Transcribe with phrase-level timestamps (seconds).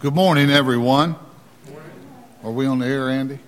[0.00, 1.14] Good morning, everyone.
[2.42, 3.38] Are we on the air, Andy?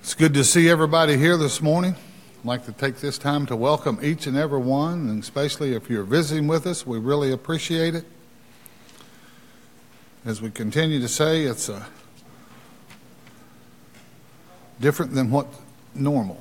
[0.00, 1.96] It's good to see everybody here this morning.
[2.38, 5.90] I'd like to take this time to welcome each and every one, and especially if
[5.90, 8.04] you're visiting with us, we really appreciate it.
[10.24, 11.88] As we continue to say, it's a
[14.80, 15.48] different than what
[15.92, 16.40] normal.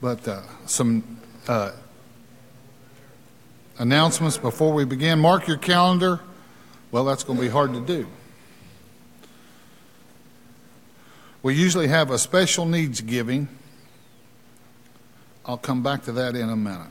[0.00, 1.72] But uh, some uh,
[3.78, 5.18] announcements before we begin.
[5.18, 6.20] Mark your calendar.
[6.90, 8.06] Well, that's going to be hard to do.
[11.42, 13.48] We usually have a special needs giving.
[15.44, 16.88] I'll come back to that in a minute.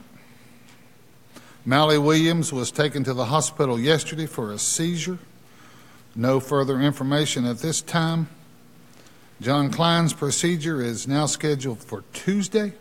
[1.66, 5.18] Mally Williams was taken to the hospital yesterday for a seizure.
[6.14, 8.28] No further information at this time.
[9.40, 12.74] John Klein's procedure is now scheduled for Tuesday.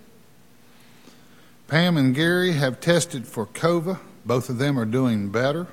[1.74, 4.00] Pam and Gary have tested for COVA.
[4.28, 5.66] Both of them are doing better.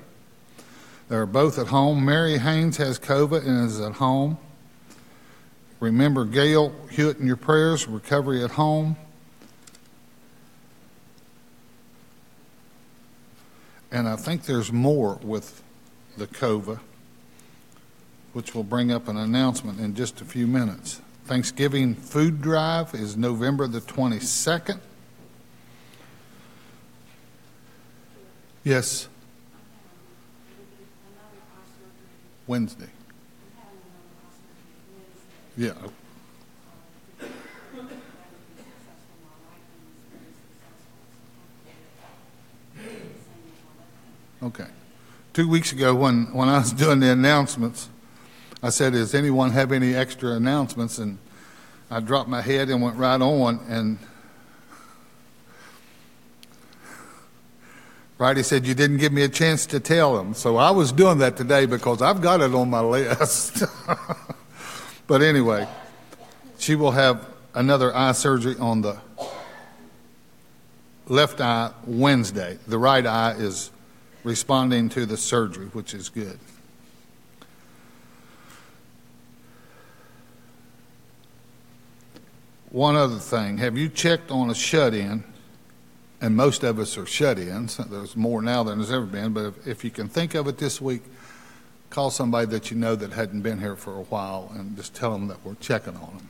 [1.11, 2.07] They're both at home.
[2.07, 4.39] Mary Haynes has COVA and is at home.
[5.79, 8.97] Remember Gail Hewitt in your prayers, recovery at home.
[13.93, 15.63] And I think there's more with
[16.17, 16.81] the COVA,
[18.33, 21.03] which will bring up an announcement in just a few minutes.
[21.27, 24.81] Thanksgiving food drive is November the 22nd.
[28.63, 29.09] Yes.
[32.47, 32.89] Wednesday.
[35.57, 35.73] Yeah.
[44.43, 44.67] Okay.
[45.33, 47.89] Two weeks ago, when, when I was doing the announcements,
[48.63, 50.99] I said, Does anyone have any extra announcements?
[50.99, 51.19] And
[51.91, 53.61] I dropped my head and went right on.
[53.69, 53.99] And
[58.21, 60.35] Friday said, You didn't give me a chance to tell them.
[60.35, 63.63] So I was doing that today because I've got it on my list.
[65.07, 65.67] but anyway,
[66.59, 68.99] she will have another eye surgery on the
[71.07, 72.59] left eye Wednesday.
[72.69, 73.71] The right eye is
[74.23, 76.39] responding to the surgery, which is good.
[82.69, 85.25] One other thing have you checked on a shut in?
[86.21, 87.79] And most of us are shut ins.
[87.79, 90.59] There's more now than there's ever been, but if, if you can think of it
[90.59, 91.03] this week,
[91.89, 95.13] call somebody that you know that hadn't been here for a while and just tell
[95.13, 96.29] them that we're checking on them.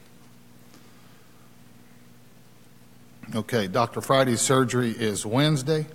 [3.34, 4.00] Okay, Dr.
[4.00, 5.86] Friday's surgery is Wednesday.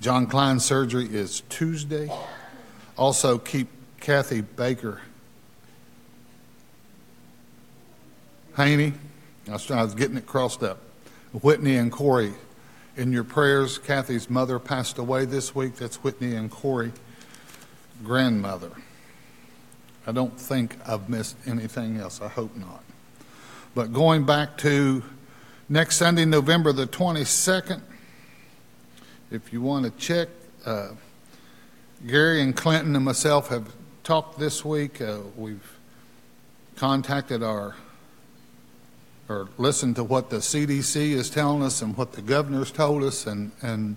[0.00, 2.10] John Klein's surgery is Tuesday.
[2.96, 3.68] Also, keep
[4.00, 5.00] Kathy Baker
[8.56, 8.92] Haney.
[9.48, 10.78] I was, I was getting it crossed up.
[11.32, 12.32] Whitney and Corey
[12.96, 13.78] in your prayers.
[13.78, 15.76] Kathy's mother passed away this week.
[15.76, 16.92] That's Whitney and Corey,
[18.04, 18.70] grandmother.
[20.06, 22.20] I don't think I've missed anything else.
[22.20, 22.82] I hope not.
[23.74, 25.02] But going back to
[25.68, 27.80] next Sunday, November the 22nd,
[29.30, 30.28] if you want to check,
[30.66, 30.88] uh,
[32.06, 33.72] Gary and Clinton and myself have
[34.02, 35.00] talked this week.
[35.00, 35.78] Uh, we've
[36.76, 37.76] contacted our
[39.28, 43.26] or listen to what the CDC is telling us and what the governor's told us,
[43.26, 43.96] and and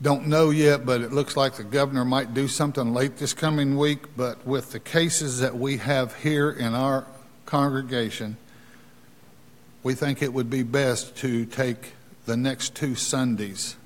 [0.00, 3.76] don't know yet, but it looks like the governor might do something late this coming
[3.76, 4.16] week.
[4.16, 7.06] But with the cases that we have here in our
[7.46, 8.36] congregation,
[9.82, 11.94] we think it would be best to take
[12.26, 13.76] the next two Sundays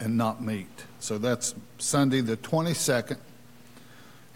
[0.00, 0.84] and not meet.
[1.00, 3.18] So that's Sunday the 22nd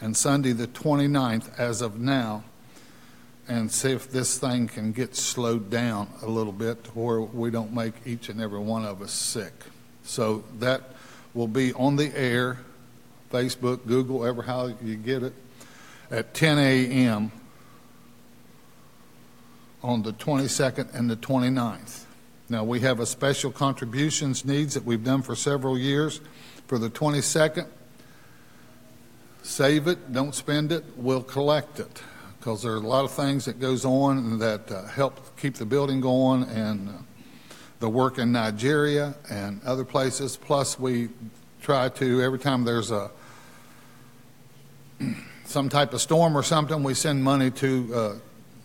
[0.00, 2.44] and Sunday the 29th as of now,
[3.52, 7.50] and see if this thing can get slowed down a little bit to where we
[7.50, 9.52] don't make each and every one of us sick.
[10.04, 10.94] So that
[11.34, 12.60] will be on the air,
[13.30, 15.34] Facebook, Google, ever how you get it,
[16.10, 17.30] at 10 a.m.
[19.82, 22.04] on the 22nd and the 29th.
[22.48, 26.22] Now, we have a special contributions needs that we've done for several years.
[26.68, 27.66] For the 22nd,
[29.42, 32.02] save it, don't spend it, we'll collect it.
[32.42, 35.64] Because there are a lot of things that goes on that uh, help keep the
[35.64, 36.92] building going and uh,
[37.78, 40.36] the work in Nigeria and other places.
[40.38, 41.10] Plus, we
[41.60, 43.12] try to, every time there's a
[45.44, 48.14] some type of storm or something, we send money to uh,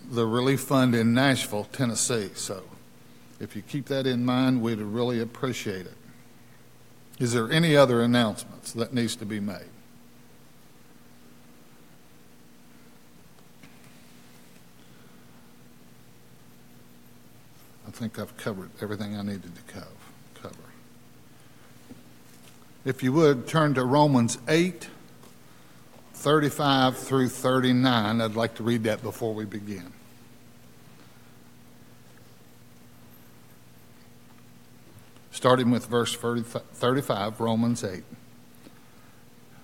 [0.09, 2.31] the relief fund in Nashville, Tennessee.
[2.33, 2.63] So
[3.39, 5.97] if you keep that in mind, we'd really appreciate it.
[7.19, 9.69] Is there any other announcements that needs to be made?
[17.97, 19.87] Think I've covered everything I needed to cover.
[22.87, 24.87] If you would, turn to Romans 8,
[26.13, 28.21] 35 through 39.
[28.21, 29.91] I'd like to read that before we begin.
[35.31, 38.03] Starting with verse 35, Romans 8.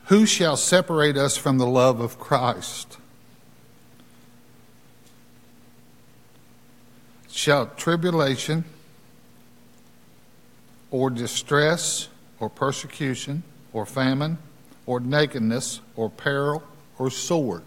[0.07, 2.97] Who shall separate us from the love of Christ?
[7.35, 8.63] Shall tribulation
[10.91, 12.07] or distress
[12.39, 13.41] or persecution
[13.73, 14.37] or famine
[14.85, 16.61] or nakedness or peril
[16.99, 17.63] or sword?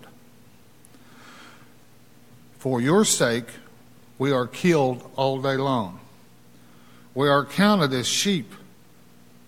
[2.58, 3.49] For your sake,
[4.18, 5.99] we are killed all day long.
[7.12, 8.52] We are counted as sheep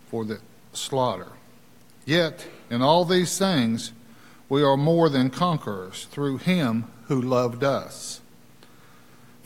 [0.08, 0.40] for the
[0.72, 1.28] slaughter.
[2.04, 3.92] Yet, in all these things,
[4.48, 8.20] we are more than conquerors through him who loved us.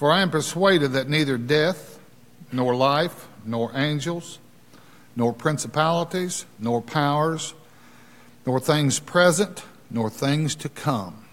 [0.02, 2.00] For I am persuaded that neither death,
[2.50, 4.40] nor life, nor angels,
[5.14, 7.54] nor principalities, nor powers,
[8.44, 11.24] nor things present, nor things to come,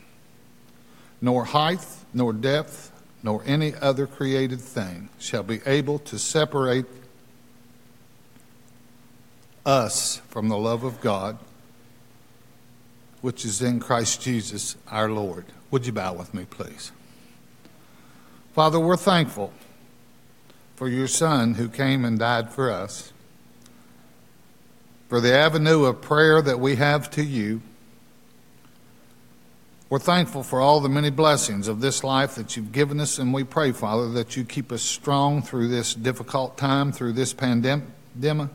[1.20, 1.84] nor height,
[2.14, 2.92] nor depth,
[3.24, 6.86] nor any other created thing shall be able to separate
[9.66, 11.40] us from the love of God
[13.22, 15.46] which is in Christ Jesus our Lord.
[15.72, 16.92] Would you bow with me, please?
[18.54, 19.54] Father, we're thankful
[20.76, 23.14] for your Son who came and died for us,
[25.08, 27.62] for the avenue of prayer that we have to you.
[29.90, 33.34] We're thankful for all the many blessings of this life that you've given us, and
[33.34, 38.50] we pray, Father, that you keep us strong through this difficult time, through this pandemic.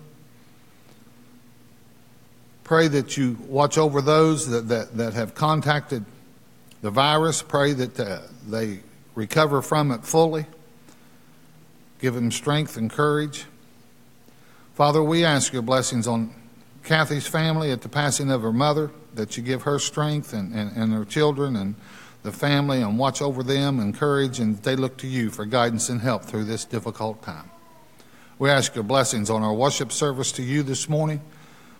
[2.64, 6.04] Pray that you watch over those that, that, that have contacted
[6.82, 7.42] the virus.
[7.42, 8.80] Pray that uh, they
[9.14, 10.46] recover from it fully.
[12.00, 13.46] Give them strength and courage.
[14.74, 16.34] Father, we ask your blessings on
[16.82, 20.76] Kathy's family at the passing of her mother, that you give her strength and, and,
[20.76, 21.76] and her children and
[22.24, 25.88] the family and watch over them and courage, and they look to you for guidance
[25.88, 27.50] and help through this difficult time.
[28.38, 31.20] We ask your blessings on our worship service to you this morning.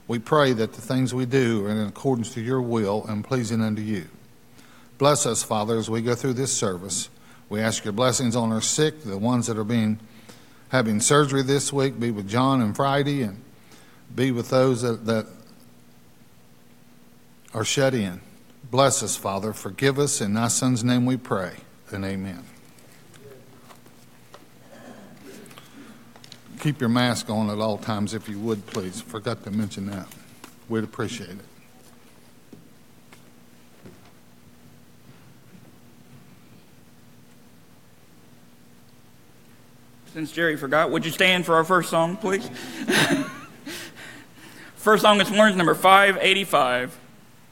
[0.07, 3.63] We pray that the things we do are in accordance to your will and pleasing
[3.63, 4.07] unto you.
[4.99, 7.09] Bless us, Father, as we go through this service.
[7.49, 9.99] We ask your blessings on our sick, the ones that are being
[10.69, 12.01] having surgery this week.
[12.01, 13.43] Be with John and Friday, and
[14.15, 15.27] be with those that, that
[17.53, 18.21] are shut in.
[18.71, 19.53] Bless us, Father.
[19.53, 20.21] Forgive us.
[20.21, 21.53] In thy Son's name we pray.
[21.91, 22.43] And amen.
[26.61, 29.01] Keep your mask on at all times if you would, please.
[29.01, 30.09] Forgot to mention that.
[30.69, 31.54] We'd appreciate it.
[40.15, 42.49] Since Jerry forgot, would you stand for our first song, please?
[44.77, 46.97] first song this morning is number 585.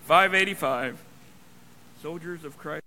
[0.04, 0.96] 585.
[2.00, 2.81] Soldiers of Christ.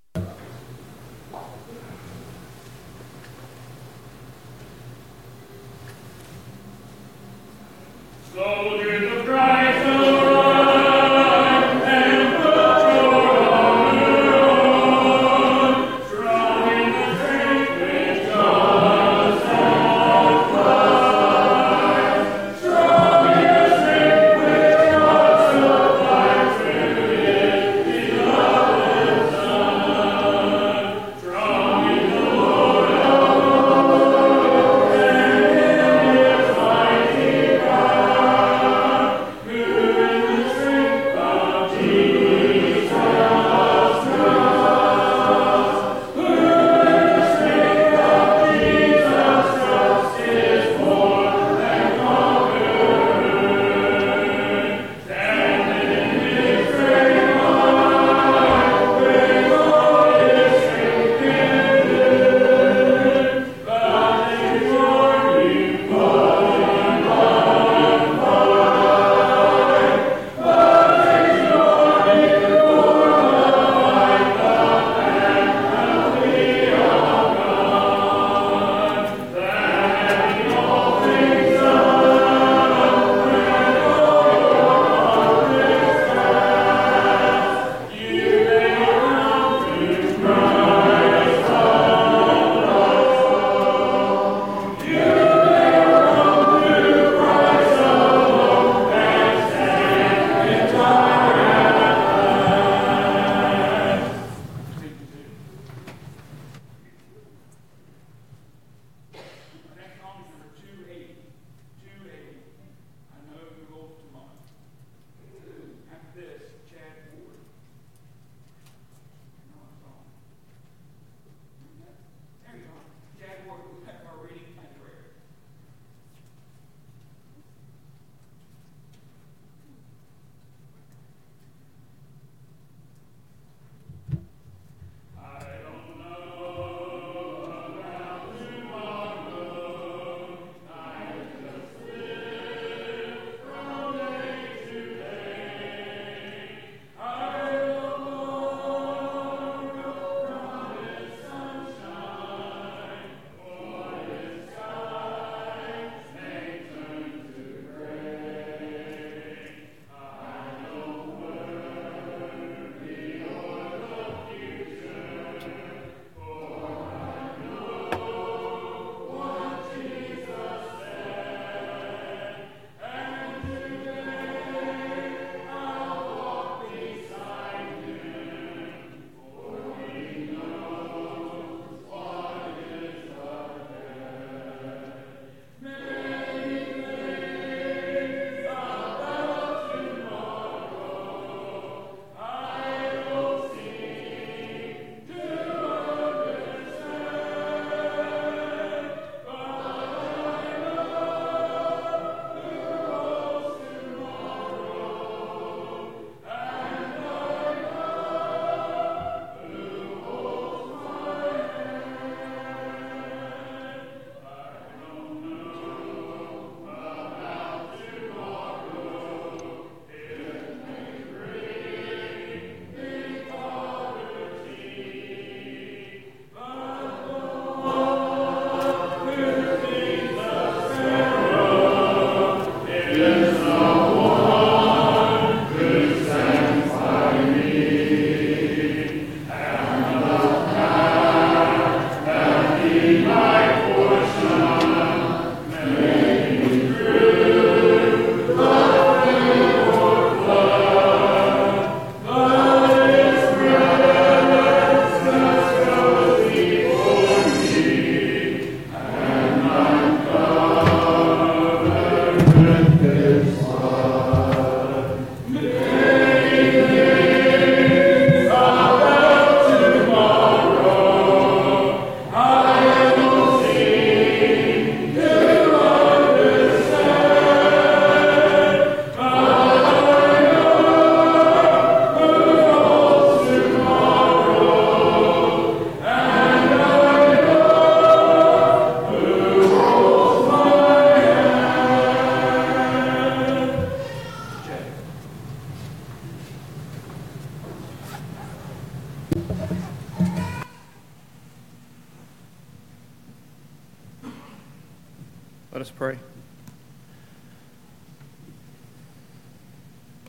[305.55, 305.97] Let us pray.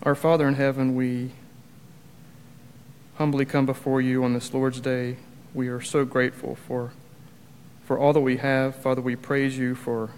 [0.03, 1.31] Our Father in heaven, we
[3.15, 5.19] humbly come before you on this Lord's Day.
[5.55, 6.91] We are so grateful for,
[7.85, 8.75] for all that we have.
[8.75, 10.11] Father, we praise you for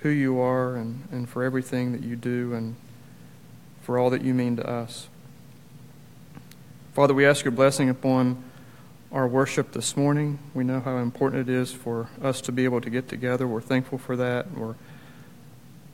[0.00, 2.74] who you are and, and for everything that you do and
[3.82, 5.06] for all that you mean to us.
[6.92, 8.42] Father, we ask your blessing upon
[9.12, 10.38] our worship this morning.
[10.54, 13.46] We know how important it is for us to be able to get together.
[13.46, 14.52] We're thankful for that.
[14.52, 14.74] We're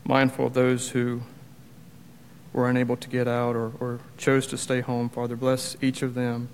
[0.04, 1.22] mindful of those who
[2.52, 5.08] were unable to get out or, or chose to stay home.
[5.08, 6.48] Father, bless each of them.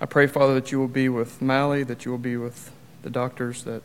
[0.00, 2.70] I pray, Father, that you will be with Mally, that you will be with
[3.02, 3.82] the doctors that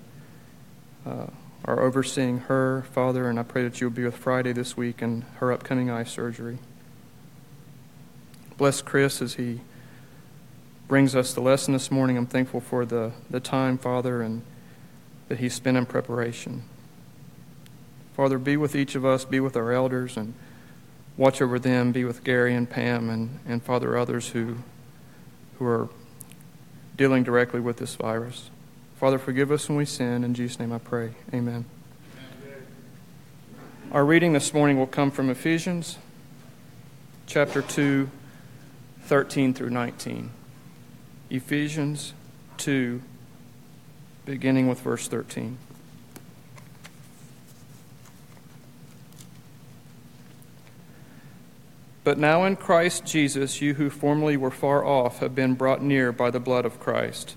[1.06, 1.28] uh,
[1.66, 5.02] are overseeing her, Father, and I pray that you will be with Friday this week
[5.02, 6.60] and her upcoming eye surgery.
[8.58, 9.62] Bless Chris as he
[10.88, 12.18] brings us the lesson this morning.
[12.18, 14.42] I'm thankful for the, the time, Father, and
[15.30, 16.64] that he spent in preparation.
[18.16, 20.34] Father, be with each of us, be with our elders, and
[21.18, 21.92] watch over them.
[21.92, 24.58] Be with Gary and Pam, and, and Father, others who,
[25.58, 25.90] who are
[26.96, 28.50] dealing directly with this virus.
[29.00, 30.24] Father, forgive us when we sin.
[30.24, 31.14] In Jesus' name I pray.
[31.34, 31.66] Amen.
[33.92, 35.98] Our reading this morning will come from Ephesians
[37.26, 38.10] chapter 2,
[39.06, 40.32] 13 through 19.
[41.34, 42.14] Ephesians
[42.58, 43.02] 2,
[44.24, 45.58] beginning with verse 13.
[52.04, 56.12] But now in Christ Jesus, you who formerly were far off have been brought near
[56.12, 57.36] by the blood of Christ.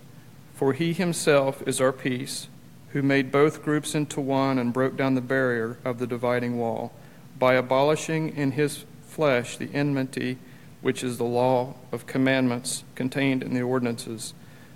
[0.54, 2.48] For he himself is our peace,
[2.90, 6.92] who made both groups into one and broke down the barrier of the dividing wall,
[7.38, 10.36] by abolishing in his flesh the enmity
[10.82, 14.34] which is the law of commandments contained in the ordinances,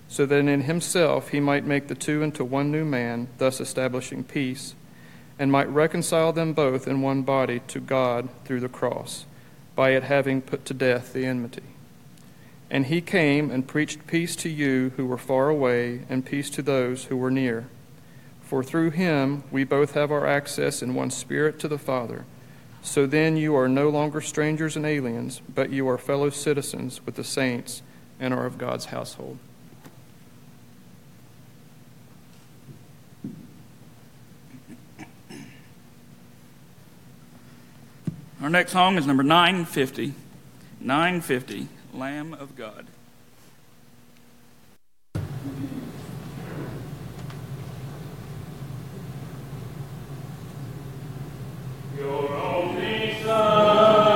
[0.08, 4.24] so that in himself he might make the two into one new man, thus establishing
[4.24, 4.74] peace,
[5.38, 9.24] and might reconcile them both in one body to God through the cross
[9.74, 11.62] by it having put to death the enmity.
[12.70, 16.62] And he came and preached peace to you who were far away, and peace to
[16.62, 17.68] those who were near.
[18.42, 22.24] For through him we both have our access in one spirit to the Father.
[22.82, 27.14] So then you are no longer strangers and aliens, but you are fellow citizens with
[27.14, 27.82] the saints
[28.18, 29.38] and are of God's household.
[38.42, 40.14] Our next song is number 950.
[40.80, 42.86] 950, Lamb of God.
[52.00, 54.09] Your only Son.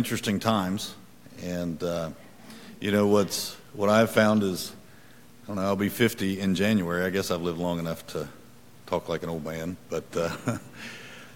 [0.00, 0.94] Interesting times,
[1.42, 2.08] and uh,
[2.80, 4.72] you know what's what I've found is
[5.44, 5.62] I don't know.
[5.62, 7.04] I'll be 50 in January.
[7.04, 8.26] I guess I've lived long enough to
[8.86, 10.34] talk like an old man, but uh,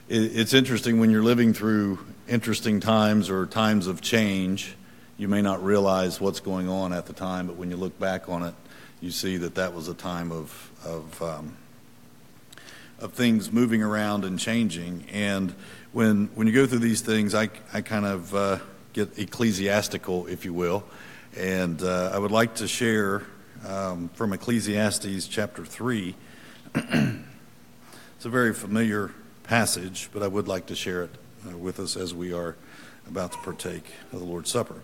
[0.08, 4.76] it, it's interesting when you're living through interesting times or times of change.
[5.18, 8.30] You may not realize what's going on at the time, but when you look back
[8.30, 8.54] on it,
[9.02, 11.54] you see that that was a time of of um,
[12.98, 15.04] of things moving around and changing.
[15.12, 15.54] And
[15.94, 18.58] when when you go through these things, I I kind of uh,
[18.92, 20.84] get ecclesiastical, if you will,
[21.38, 23.22] and uh, I would like to share
[23.66, 26.16] um, from Ecclesiastes chapter three.
[26.74, 29.12] it's a very familiar
[29.44, 31.10] passage, but I would like to share it
[31.48, 32.56] uh, with us as we are
[33.06, 34.80] about to partake of the Lord's Supper.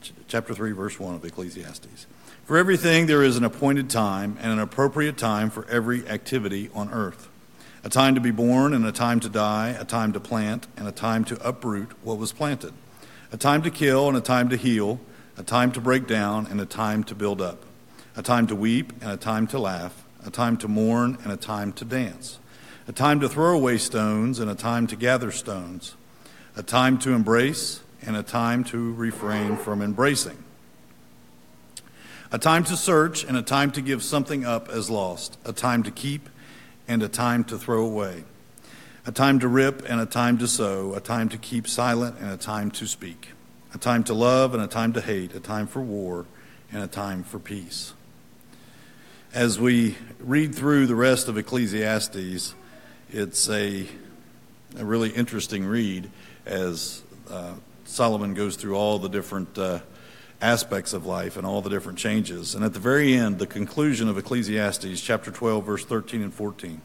[0.00, 2.06] Ch- chapter 3, verse 1 of Ecclesiastes.
[2.44, 6.90] For everything there is an appointed time and an appropriate time for every activity on
[6.92, 7.27] earth.
[7.88, 10.86] A time to be born and a time to die, a time to plant and
[10.86, 12.74] a time to uproot what was planted,
[13.32, 15.00] a time to kill and a time to heal,
[15.38, 17.64] a time to break down and a time to build up,
[18.14, 21.36] a time to weep and a time to laugh, a time to mourn and a
[21.38, 22.38] time to dance,
[22.86, 25.94] a time to throw away stones and a time to gather stones,
[26.56, 30.36] a time to embrace and a time to refrain from embracing
[32.30, 35.82] a time to search and a time to give something up as lost, a time
[35.82, 36.28] to keep
[36.88, 38.24] and a time to throw away,
[39.06, 42.30] a time to rip and a time to sow, a time to keep silent and
[42.30, 43.28] a time to speak,
[43.74, 46.24] a time to love and a time to hate, a time for war
[46.72, 47.92] and a time for peace.
[49.34, 52.54] As we read through the rest of Ecclesiastes,
[53.12, 53.86] it's a,
[54.76, 56.10] a really interesting read
[56.46, 57.52] as uh,
[57.84, 59.56] Solomon goes through all the different.
[59.56, 59.80] Uh,
[60.40, 62.54] aspects of life and all the different changes.
[62.54, 66.80] And at the very end, the conclusion of Ecclesiastes chapter 12, verse 13 and 14.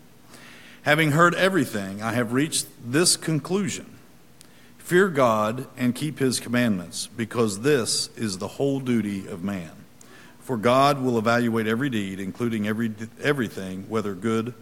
[0.83, 3.89] Having heard everything, I have reached this conclusion
[4.79, 9.71] Fear God and keep his commandments, because this is the whole duty of man.
[10.41, 14.53] For God will evaluate every deed, including every, everything, whether good,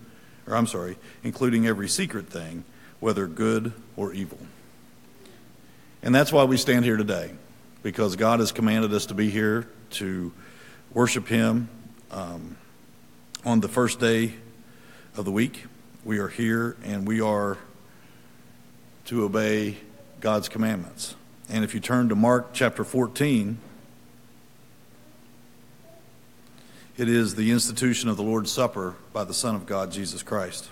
[0.46, 2.66] or I'm sorry, including every secret thing,
[3.00, 4.38] whether good or evil.
[6.04, 7.32] And that's why we stand here today
[7.84, 10.32] because God has commanded us to be here to
[10.94, 11.70] worship Him
[12.12, 12.58] um,
[13.46, 14.34] on the first day
[15.18, 15.66] of the week.
[16.04, 17.58] We are here and we are
[19.06, 19.78] to obey
[20.20, 21.16] God's commandments.
[21.50, 23.58] And if you turn to Mark chapter 14,
[26.98, 30.70] it is the institution of the Lord's Supper by the Son of God, Jesus Christ.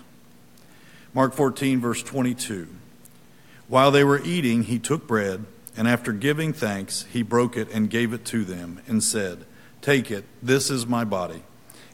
[1.12, 2.68] Mark 14, verse 22.
[3.68, 5.44] While they were eating, he took bread.
[5.80, 9.46] And after giving thanks, he broke it and gave it to them and said,
[9.80, 11.42] Take it, this is my body.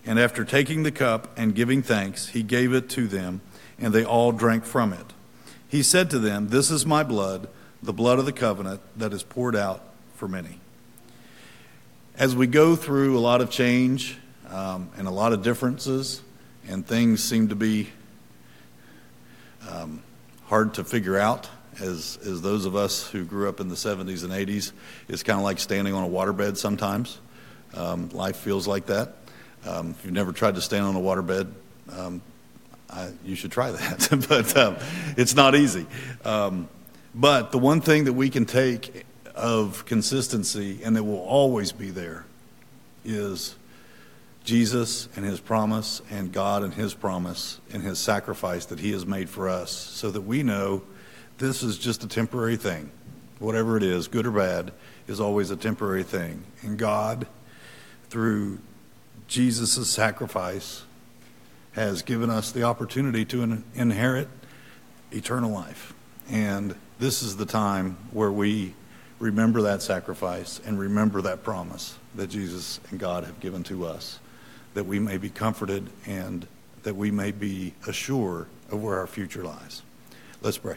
[0.04, 3.42] And after taking the cup and giving thanks, he gave it to them,
[3.78, 5.12] and they all drank from it.
[5.68, 7.48] He said to them, This is my blood,
[7.80, 9.84] the blood of the covenant that is poured out
[10.16, 10.58] for many.
[12.16, 14.18] As we go through a lot of change
[14.48, 16.22] um, and a lot of differences,
[16.66, 17.90] and things seem to be
[19.70, 20.02] um,
[20.46, 21.48] hard to figure out,
[21.80, 24.72] as, as those of us who grew up in the 70s and 80s,
[25.08, 27.18] it's kind of like standing on a waterbed sometimes.
[27.74, 29.16] Um, life feels like that.
[29.66, 31.50] Um, if you've never tried to stand on a waterbed,
[31.92, 32.22] um,
[32.88, 34.26] I, you should try that.
[34.28, 34.76] but um,
[35.16, 35.86] it's not easy.
[36.24, 36.68] Um,
[37.14, 41.90] but the one thing that we can take of consistency and that will always be
[41.90, 42.24] there
[43.04, 43.54] is
[44.44, 49.04] Jesus and his promise and God and his promise and his sacrifice that he has
[49.04, 50.82] made for us so that we know
[51.38, 52.90] this is just a temporary thing.
[53.38, 54.72] Whatever it is, good or bad,
[55.06, 56.44] is always a temporary thing.
[56.62, 57.26] And God,
[58.08, 58.58] through
[59.28, 60.84] Jesus' sacrifice,
[61.72, 64.28] has given us the opportunity to inherit
[65.12, 65.92] eternal life.
[66.30, 68.74] And this is the time where we
[69.18, 74.18] remember that sacrifice and remember that promise that Jesus and God have given to us,
[74.74, 76.46] that we may be comforted and
[76.82, 79.82] that we may be assured of where our future lies.
[80.40, 80.76] Let's pray.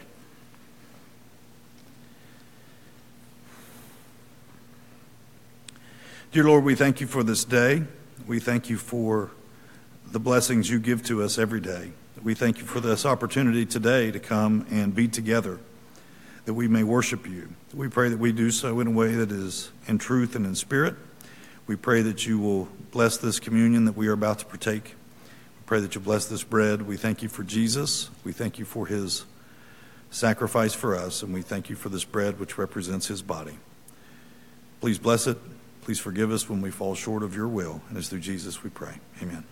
[6.32, 7.82] Dear Lord, we thank you for this day.
[8.24, 9.32] We thank you for
[10.12, 11.90] the blessings you give to us every day.
[12.22, 15.58] We thank you for this opportunity today to come and be together,
[16.44, 17.48] that we may worship you.
[17.74, 20.54] We pray that we do so in a way that is in truth and in
[20.54, 20.94] spirit.
[21.66, 24.84] We pray that you will bless this communion that we are about to partake.
[24.84, 26.82] We pray that you bless this bread.
[26.82, 28.08] We thank you for Jesus.
[28.22, 29.24] We thank you for his
[30.12, 33.58] sacrifice for us, and we thank you for this bread which represents his body.
[34.80, 35.36] Please bless it
[35.82, 37.80] Please forgive us when we fall short of your will.
[37.88, 38.94] And it's through Jesus we pray.
[39.22, 39.44] Amen.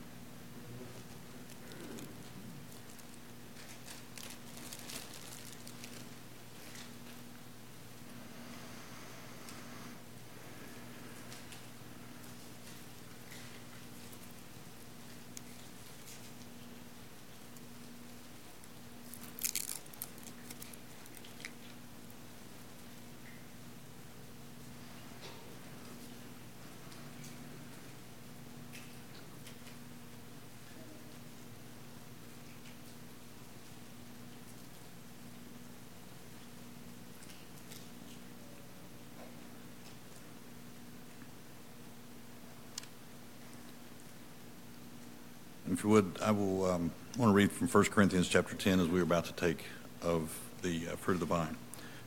[45.78, 48.88] If you would, I will um, want to read from 1 Corinthians chapter 10 as
[48.88, 49.64] we are about to take
[50.02, 51.56] of the uh, fruit of the vine.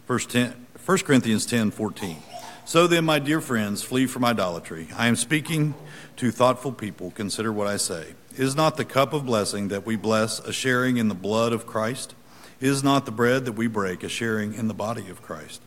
[0.06, 0.54] First 10,
[0.86, 2.18] 1 Corinthians 10 14.
[2.66, 4.90] So then, my dear friends, flee from idolatry.
[4.98, 5.74] I am speaking
[6.18, 7.12] to thoughtful people.
[7.12, 8.08] Consider what I say.
[8.36, 11.66] Is not the cup of blessing that we bless a sharing in the blood of
[11.66, 12.14] Christ?
[12.60, 15.62] Is not the bread that we break a sharing in the body of Christ?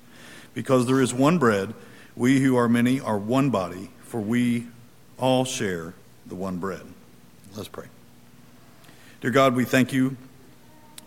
[0.53, 1.73] Because there is one bread,
[2.15, 4.67] we who are many are one body, for we
[5.17, 5.95] all share
[6.27, 6.83] the one bread.
[7.57, 7.87] Let's pray.
[9.25, 10.19] Dear God, we thank you.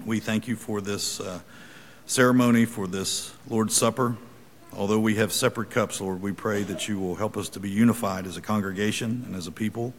[0.04, 1.40] We thank you for this uh,
[2.08, 4.18] ceremony, for this Lord's Supper.
[4.76, 7.70] Although we have separate cups, Lord, we pray that you will help us to be
[7.70, 9.94] unified as a congregation and as a people,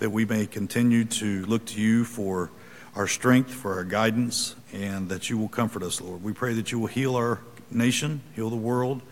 [0.00, 2.50] that we may continue to look to you for
[2.96, 6.24] our strength, for our guidance, and that you will comfort us, Lord.
[6.24, 7.38] We pray that you will heal our
[7.70, 9.02] nation, heal the world,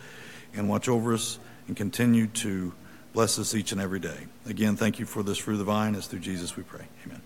[0.55, 2.73] and watch over us and continue to
[3.13, 4.29] Bless us each and every day.
[4.47, 5.97] Again, thank you for this fruit of the vine.
[5.97, 6.85] It's through Jesus we pray.
[7.05, 7.21] Amen.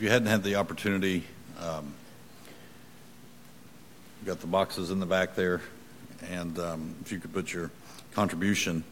[0.00, 1.24] If you hadn't had the opportunity,
[1.60, 1.92] um,
[4.24, 5.60] got the boxes in the back there,
[6.30, 7.70] and um, if you could put your
[8.14, 8.82] contribution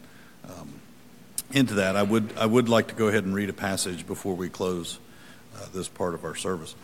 [0.47, 0.71] um,
[1.49, 4.35] into that, I would I would like to go ahead and read a passage before
[4.35, 4.99] we close
[5.55, 6.75] uh, this part of our service.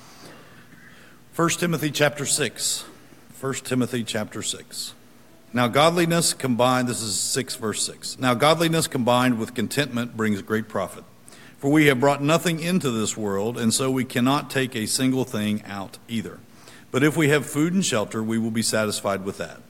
[1.35, 2.83] 1 Timothy chapter 6.
[3.39, 4.95] 1 Timothy chapter 6.
[5.53, 8.17] Now, godliness combined, this is 6 verse 6.
[8.17, 11.03] Now, godliness combined with contentment brings great profit.
[11.65, 15.23] For we have brought nothing into this world, and so we cannot take a single
[15.23, 16.37] thing out either.
[16.91, 19.61] But if we have food and shelter, we will be satisfied with that.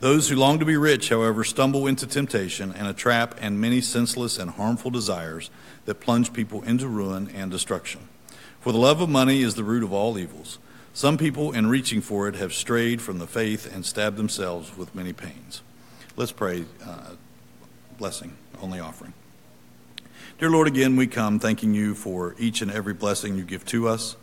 [0.00, 3.82] Those who long to be rich, however, stumble into temptation and a trap and many
[3.82, 5.50] senseless and harmful desires
[5.84, 8.08] that plunge people into ruin and destruction.
[8.62, 10.58] For the love of money is the root of all evils.
[10.94, 14.94] Some people, in reaching for it, have strayed from the faith and stabbed themselves with
[14.94, 15.60] many pains.
[16.16, 16.64] Let's pray.
[16.82, 17.10] Uh,
[17.98, 19.12] blessing on the offering.
[20.38, 23.86] Dear Lord, again, we come thanking you for each and every blessing you give to
[23.86, 24.16] us.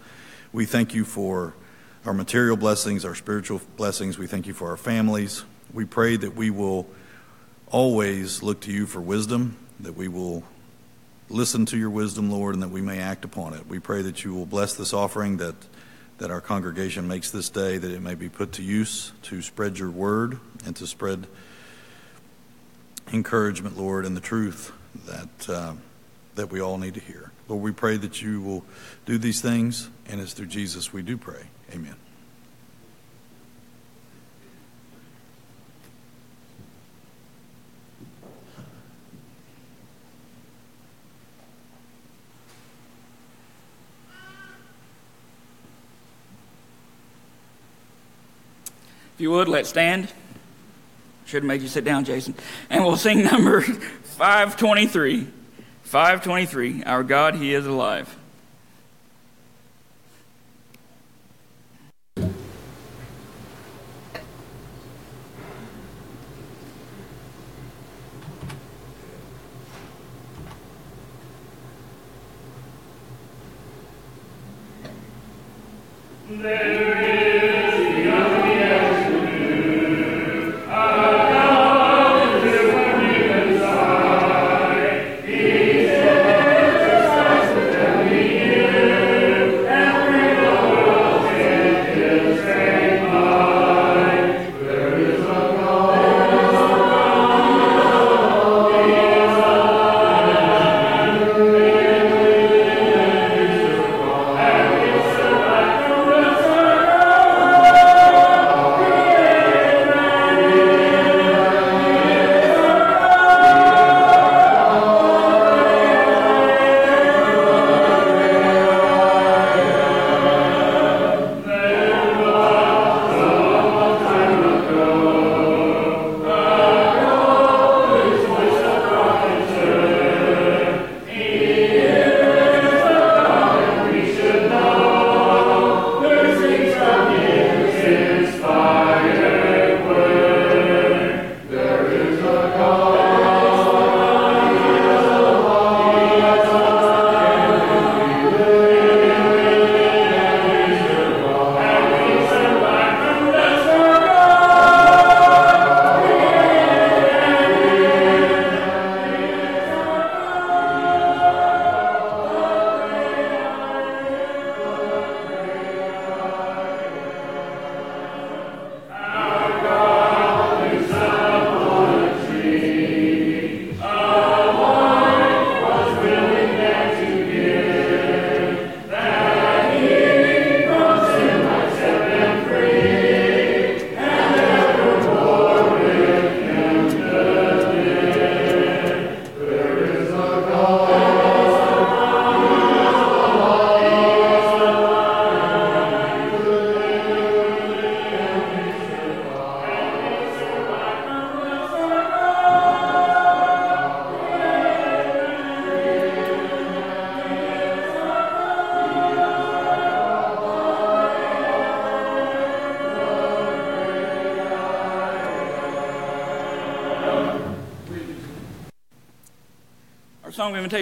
[0.52, 1.54] We thank you for
[2.06, 4.18] our material blessings, our spiritual blessings.
[4.18, 5.46] We thank you for our families.
[5.72, 6.88] We pray that we will
[7.68, 10.44] always look to you for wisdom, that we will
[11.30, 13.68] listen to your wisdom, Lord, and that we may act upon it.
[13.68, 15.56] We pray that you will bless this offering that,
[16.18, 19.78] that our congregation makes this day, that it may be put to use to spread
[19.78, 21.28] your word and to spread
[23.14, 24.74] encouragement, Lord, and the truth
[25.06, 25.50] that.
[25.50, 25.74] Uh,
[26.40, 27.34] that we all need to hear.
[27.50, 28.64] Lord, we pray that you will
[29.06, 31.48] do these things, and it's through Jesus we do pray.
[31.74, 31.96] Amen.
[49.16, 50.14] If you would, let's stand.
[51.26, 52.34] Should have made you sit down, Jason.
[52.70, 53.60] And we'll sing number
[54.20, 55.39] 523.
[55.90, 58.19] 523 Our God, He is alive.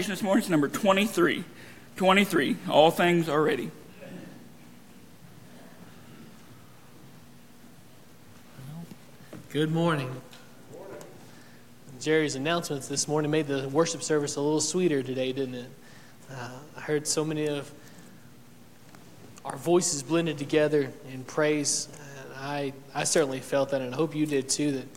[0.05, 1.43] This morning is number 23.
[1.95, 2.57] 23.
[2.69, 3.71] All things are ready.
[9.49, 10.21] Good morning.
[11.99, 15.69] Jerry's announcements this morning made the worship service a little sweeter today, didn't it?
[16.31, 17.71] Uh, I heard so many of
[19.43, 21.87] our voices blended together in praise.
[22.27, 24.87] And I, I certainly felt that, and I hope you did too, that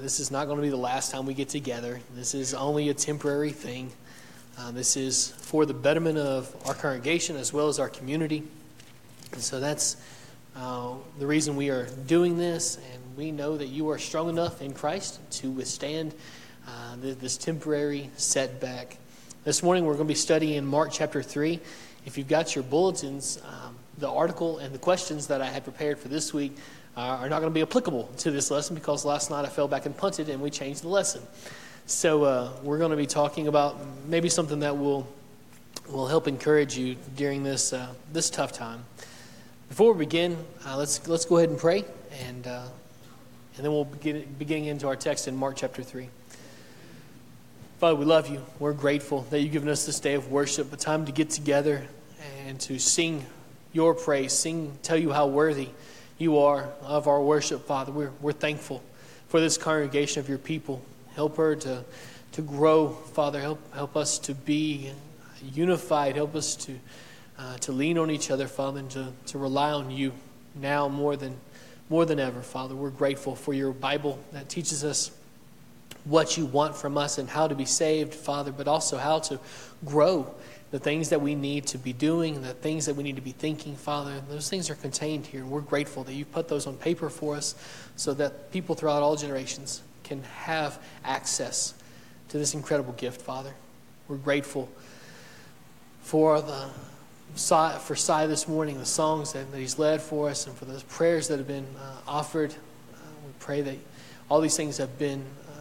[0.00, 2.00] this is not going to be the last time we get together.
[2.14, 3.92] This is only a temporary thing.
[4.58, 8.42] Uh, this is for the betterment of our congregation as well as our community.
[9.32, 9.96] And so that's
[10.56, 14.62] uh, the reason we are doing this, and we know that you are strong enough
[14.62, 16.14] in Christ to withstand
[16.66, 18.98] uh, this temporary setback.
[19.44, 21.60] This morning we're going to be studying Mark chapter 3.
[22.06, 25.98] If you've got your bulletins, um, the article and the questions that I had prepared
[25.98, 26.56] for this week
[26.96, 29.68] uh, are not going to be applicable to this lesson because last night I fell
[29.68, 31.22] back and punted and we changed the lesson.
[31.86, 33.76] So uh, we're going to be talking about
[34.06, 35.06] maybe something that will
[35.90, 38.84] will help encourage you during this uh, this tough time.
[39.68, 40.36] Before we begin,
[40.66, 41.84] uh, let's, let's go ahead and pray,
[42.28, 42.62] and, uh,
[43.56, 46.08] and then we'll begin beginning into our text in Mark chapter 3.
[47.80, 48.40] Father, we love you.
[48.60, 51.88] We're grateful that you've given us this day of worship, a time to get together
[52.46, 53.26] and to sing
[53.72, 55.70] your praise, sing, tell you how worthy
[56.24, 57.92] you are of our worship, Father.
[57.92, 58.82] We're, we're thankful
[59.28, 60.82] for this congregation of your people.
[61.14, 61.84] Help her to,
[62.32, 63.40] to grow, Father.
[63.40, 64.90] Help, help us to be
[65.52, 66.16] unified.
[66.16, 66.78] Help us to
[67.38, 70.12] uh, to lean on each other, Father, and to, to rely on you
[70.54, 71.36] now more than,
[71.88, 72.74] more than ever, Father.
[72.74, 75.10] We're grateful for your Bible that teaches us
[76.04, 79.40] what you want from us and how to be saved, Father, but also how to
[79.84, 80.32] grow
[80.74, 83.30] the things that we need to be doing, the things that we need to be
[83.30, 84.20] thinking, Father.
[84.28, 87.36] Those things are contained here, and we're grateful that you put those on paper for
[87.36, 87.54] us
[87.94, 91.74] so that people throughout all generations can have access
[92.30, 93.54] to this incredible gift, Father.
[94.08, 94.68] We're grateful
[96.02, 96.68] for the
[97.36, 100.82] for Cy this morning, the songs that, that, he's led for us, and for those
[100.82, 102.50] prayers that have been uh, offered.
[102.50, 103.76] Uh, we pray that
[104.28, 105.60] all these things have been uh,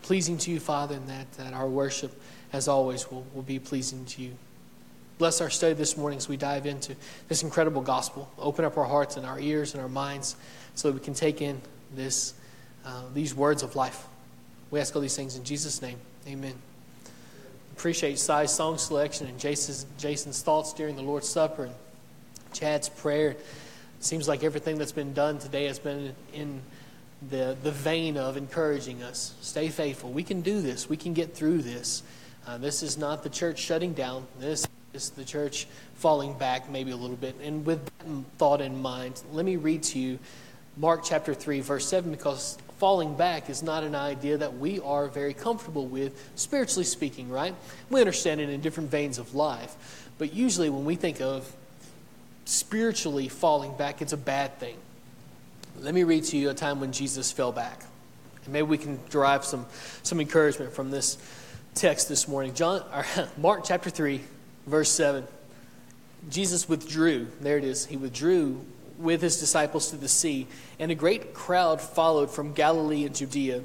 [0.00, 2.18] pleasing to you, Father, and that, that our worship,
[2.54, 4.34] as always, will, will be pleasing to you.
[5.18, 6.96] Bless our study this morning as we dive into
[7.28, 8.30] this incredible gospel.
[8.38, 10.36] Open up our hearts and our ears and our minds
[10.74, 11.60] so that we can take in
[11.94, 12.34] this,
[12.84, 14.06] uh, these words of life.
[14.70, 15.98] We ask all these things in Jesus' name.
[16.26, 16.54] Amen
[17.74, 21.74] appreciate Cy's song selection and Jason's, Jason's thoughts during the Lord's Supper and
[22.52, 23.30] Chad's prayer.
[23.30, 23.44] It
[23.98, 26.62] seems like everything that's been done today has been in
[27.30, 29.34] the, the vein of encouraging us.
[29.40, 30.10] Stay faithful.
[30.10, 30.88] We can do this.
[30.88, 32.04] We can get through this.
[32.46, 34.28] Uh, this is not the church shutting down.
[34.38, 35.66] This is the church
[35.96, 37.34] falling back maybe a little bit.
[37.42, 38.06] And with that
[38.38, 40.18] thought in mind, let me read to you
[40.76, 45.08] Mark chapter 3, verse 7, because falling back is not an idea that we are
[45.08, 47.54] very comfortable with, spiritually speaking, right?
[47.90, 50.08] We understand it in different veins of life.
[50.18, 51.50] But usually when we think of
[52.44, 54.76] spiritually falling back, it's a bad thing.
[55.80, 57.84] Let me read to you a time when Jesus fell back.
[58.44, 59.66] And maybe we can derive some,
[60.02, 61.18] some encouragement from this
[61.74, 62.54] text this morning.
[62.54, 62.84] John,
[63.36, 64.20] Mark chapter 3,
[64.66, 65.26] verse 7.
[66.30, 67.28] Jesus withdrew.
[67.40, 67.86] There it is.
[67.86, 68.64] He withdrew
[68.98, 70.46] with his disciples to the sea,
[70.78, 73.60] and a great crowd followed from Galilee and Judea.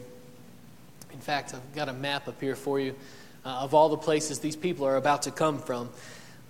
[1.14, 2.95] In fact, I've got a map up here for you
[3.45, 5.89] uh, of all the places these people are about to come from.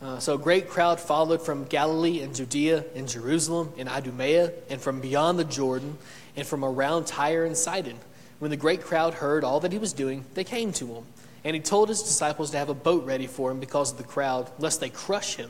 [0.02, 4.80] Uh, so, a great crowd followed from Galilee and Judea and Jerusalem and Idumea and
[4.80, 5.98] from beyond the Jordan
[6.38, 7.98] and from around Tyre and Sidon.
[8.40, 11.04] When the great crowd heard all that he was doing, they came to him.
[11.44, 14.04] And he told his disciples to have a boat ready for him because of the
[14.04, 15.50] crowd, lest they crush him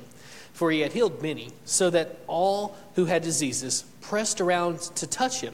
[0.59, 5.39] for he had healed many, so that all who had diseases pressed around to touch
[5.39, 5.53] him.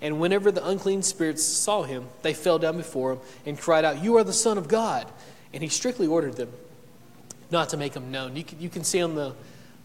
[0.00, 4.02] And whenever the unclean spirits saw him, they fell down before him and cried out,
[4.02, 5.06] You are the Son of God.
[5.52, 6.50] And he strictly ordered them
[7.50, 8.36] not to make him known.
[8.36, 9.34] You can, you can see on the,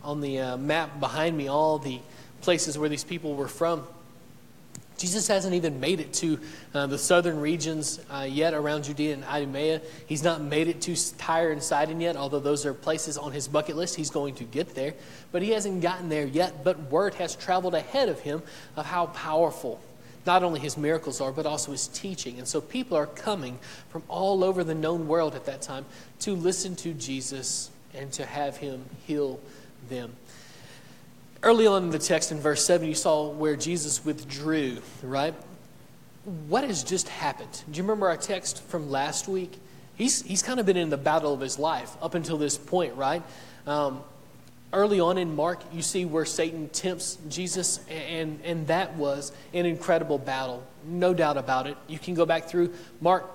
[0.02, 2.00] on the uh, map behind me all the
[2.42, 3.86] places where these people were from.
[5.04, 6.40] Jesus hasn't even made it to
[6.74, 9.82] uh, the southern regions uh, yet around Judea and Idumea.
[10.06, 13.50] He's not made it to Tyre and Sidon yet, although those are places on his
[13.50, 13.96] bucket list.
[13.98, 14.94] He's going to get there.
[15.34, 16.64] But he hasn't gotten there yet.
[16.64, 18.44] But word has traveled ahead of him
[18.78, 19.82] of how powerful
[20.26, 22.38] not only his miracles are, but also his teaching.
[22.38, 25.84] And so people are coming from all over the known world at that time
[26.22, 29.42] to listen to Jesus and to have him heal
[29.90, 30.14] them.
[31.44, 35.34] Early on in the text in verse 7, you saw where Jesus withdrew, right?
[36.48, 37.64] What has just happened?
[37.70, 39.52] Do you remember our text from last week?
[39.96, 42.96] He's, he's kind of been in the battle of his life up until this point,
[42.96, 43.22] right?
[43.68, 44.04] Um,
[44.72, 49.66] early on in Mark, you see where Satan tempts Jesus, and, and that was an
[49.66, 50.64] incredible battle.
[50.86, 51.76] No doubt about it.
[51.88, 53.30] You can go back through Mark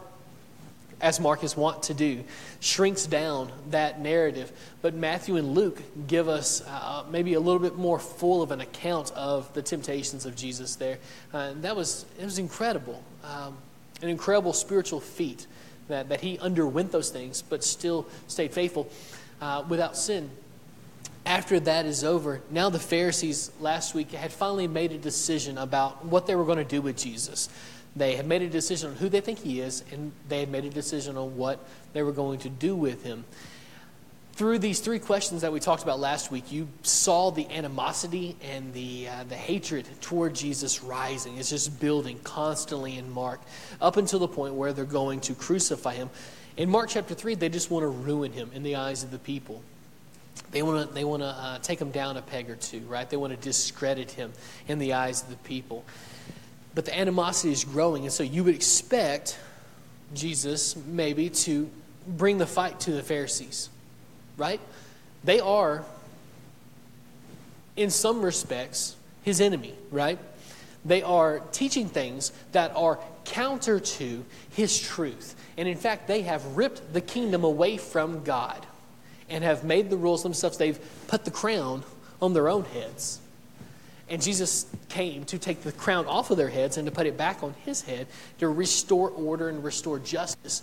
[1.01, 2.25] as Mark is wont to do,
[2.61, 4.51] shrinks down that narrative.
[4.83, 8.61] But Matthew and Luke give us uh, maybe a little bit more full of an
[8.61, 10.99] account of the temptations of Jesus there.
[11.33, 13.03] Uh, and that was, it was incredible.
[13.25, 13.57] Um,
[14.03, 15.47] an incredible spiritual feat
[15.89, 18.89] that, that he underwent those things, but still stayed faithful
[19.41, 20.31] uh, without sin.
[21.27, 26.05] After that is over, now the Pharisees last week had finally made a decision about
[26.05, 27.49] what they were going to do with Jesus.
[27.99, 30.65] They had made a decision on who they think he is, and they had made
[30.65, 33.25] a decision on what they were going to do with him.
[34.35, 38.73] Through these three questions that we talked about last week, you saw the animosity and
[38.73, 41.39] the, uh, the hatred toward Jesus rising.
[41.39, 43.41] It's just building constantly in Mark,
[43.81, 46.09] up until the point where they're going to crucify him.
[46.57, 49.19] In Mark chapter 3, they just want to ruin him in the eyes of the
[49.19, 49.61] people.
[50.53, 53.11] They want to, they want to uh, take him down a peg or two, right?
[53.11, 54.33] They want to discredit him
[54.69, 55.85] in the eyes of the people.
[56.79, 59.37] But the animosity is growing, and so you would expect
[60.15, 61.69] Jesus maybe to
[62.07, 63.69] bring the fight to the Pharisees,
[64.37, 64.61] right?
[65.25, 65.85] They are,
[67.75, 70.21] in some respects, his enemy, right?
[70.85, 75.35] They are teaching things that are counter to his truth.
[75.57, 78.65] And in fact, they have ripped the kingdom away from God
[79.29, 80.59] and have made the rules themselves.
[80.59, 81.83] They've put the crown
[82.23, 83.19] on their own heads.
[84.11, 87.17] And Jesus came to take the crown off of their heads and to put it
[87.17, 88.07] back on his head
[88.39, 90.63] to restore order and restore justice.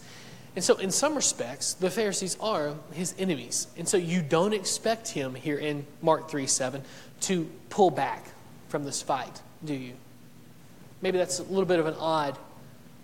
[0.56, 3.68] And so, in some respects, the Pharisees are his enemies.
[3.78, 6.82] And so, you don't expect him here in Mark 3 7
[7.22, 8.26] to pull back
[8.70, 9.94] from this fight, do you?
[11.02, 12.38] Maybe that's a little bit of an odd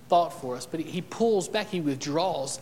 [0.07, 2.59] thought for us, but he, pulls back, he withdraws,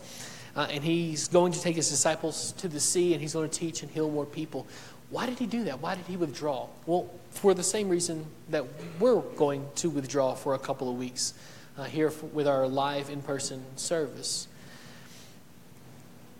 [0.54, 3.58] uh, and he's going to take his disciples to the sea and he's going to
[3.58, 4.66] teach and heal more people.
[5.10, 5.80] Why did he do that?
[5.80, 6.68] Why did he withdraw?
[6.86, 8.64] Well, for the same reason that
[8.98, 11.34] we're going to withdraw for a couple of weeks
[11.78, 14.46] uh, here with our live in person service.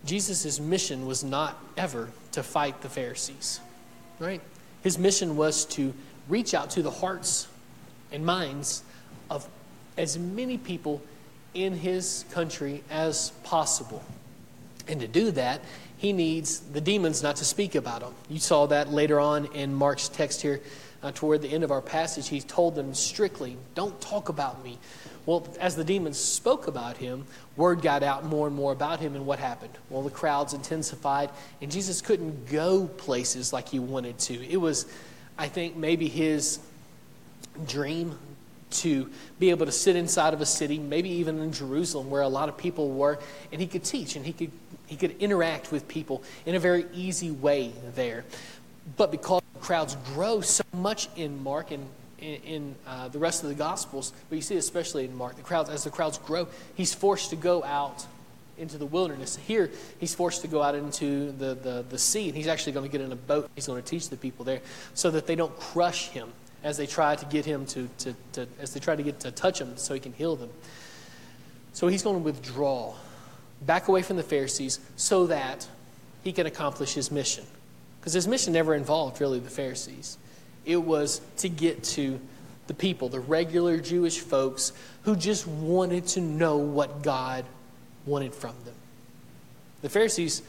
[0.05, 3.61] Jesus' mission was not ever to fight the Pharisees,
[4.19, 4.41] right?
[4.83, 5.93] His mission was to
[6.29, 7.49] reach out to the hearts
[8.13, 8.83] and minds
[9.29, 9.47] of
[9.97, 11.03] as many people
[11.55, 14.03] in his country as possible.
[14.89, 15.61] And to do that,
[16.01, 18.15] he needs the demons not to speak about him.
[18.31, 20.63] You saw that later on in Mark's text here,
[21.03, 22.29] uh, toward the end of our passage.
[22.29, 24.79] He told them strictly, Don't talk about me.
[25.27, 29.15] Well, as the demons spoke about him, word got out more and more about him,
[29.15, 29.75] and what happened?
[29.91, 31.29] Well, the crowds intensified,
[31.61, 34.43] and Jesus couldn't go places like he wanted to.
[34.49, 34.87] It was,
[35.37, 36.61] I think, maybe his
[37.67, 38.19] dream
[38.71, 42.29] to be able to sit inside of a city, maybe even in Jerusalem where a
[42.29, 43.19] lot of people were,
[43.53, 44.53] and he could teach and he could
[44.91, 48.25] he could interact with people in a very easy way there.
[48.97, 51.87] But because crowds grow so much in Mark and
[52.19, 55.43] in, in uh, the rest of the Gospels, but you see especially in Mark, the
[55.43, 58.05] crowds as the crowds grow, he's forced to go out
[58.59, 59.37] into the wilderness.
[59.37, 59.71] Here,
[60.01, 62.91] he's forced to go out into the, the, the sea, and he's actually going to
[62.91, 63.49] get in a boat.
[63.55, 64.61] He's going to teach the people there
[64.95, 66.33] so that they don't crush him
[66.65, 69.31] as they try to get him to, to, to as they try to get to
[69.31, 70.51] touch him so he can heal them.
[71.75, 72.95] So he's going to withdraw
[73.61, 75.67] back away from the Pharisees so that
[76.23, 77.45] he can accomplish his mission.
[78.01, 80.17] Because his mission never involved really the Pharisees,
[80.65, 82.21] it was to get to
[82.67, 87.45] the people, the regular Jewish folks who just wanted to know what God
[88.07, 88.75] wanted from them.
[89.83, 90.43] The Pharisees,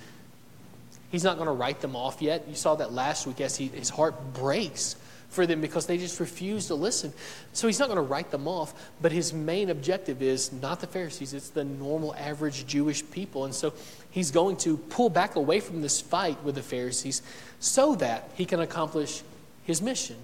[1.12, 2.47] he's not going to write them off yet.
[2.47, 4.95] You saw that last week as he, his heart breaks
[5.32, 7.12] for them because they just refuse to listen.
[7.54, 10.88] So he's not going to write them off, but his main objective is not the
[10.88, 13.46] Pharisees, it's the normal, average Jewish people.
[13.46, 13.74] And so
[14.12, 17.22] he's going to pull back away from this fight with the Pharisees
[17.62, 19.24] so that he can accomplish
[19.64, 20.18] his mission.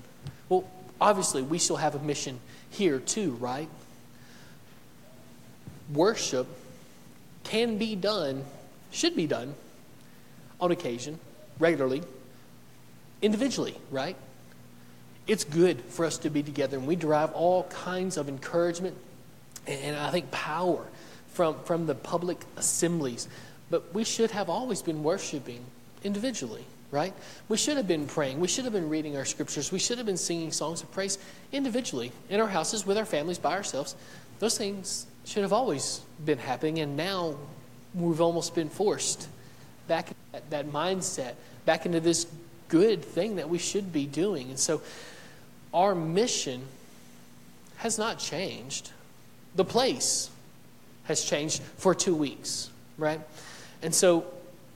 [0.49, 0.65] Well,
[0.99, 3.69] obviously, we still have a mission here too, right?
[5.93, 6.47] Worship
[7.45, 8.43] can be done,
[8.91, 9.55] should be done
[10.59, 11.17] on occasion,
[11.59, 12.03] regularly,
[13.21, 14.17] individually, right?
[15.27, 18.95] It's good for us to be together, and we derive all kinds of encouragement
[19.67, 20.85] and I think power
[21.33, 23.27] from, from the public assemblies.
[23.69, 25.63] But we should have always been worshiping
[26.03, 27.13] individually, right?
[27.49, 28.39] We should have been praying.
[28.39, 29.71] We should have been reading our scriptures.
[29.71, 31.17] We should have been singing songs of praise
[31.51, 33.95] individually, in our houses, with our families, by ourselves.
[34.39, 37.35] Those things should have always been happening, and now
[37.93, 39.27] we've almost been forced
[39.87, 41.33] back at that mindset,
[41.65, 42.27] back into this
[42.69, 44.49] good thing that we should be doing.
[44.49, 44.81] And so,
[45.73, 46.63] our mission
[47.77, 48.91] has not changed.
[49.55, 50.29] The place
[51.05, 53.21] has changed for two weeks, right?
[53.81, 54.25] And so